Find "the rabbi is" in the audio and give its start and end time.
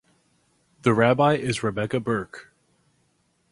0.81-1.61